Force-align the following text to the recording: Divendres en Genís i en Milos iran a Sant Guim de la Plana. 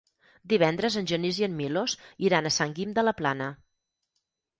Divendres 0.51 0.95
en 1.01 1.09
Genís 1.11 1.41
i 1.41 1.45
en 1.47 1.53
Milos 1.59 1.95
iran 2.29 2.47
a 2.47 2.53
Sant 2.57 2.73
Guim 2.81 2.95
de 2.99 3.05
la 3.05 3.13
Plana. 3.21 3.51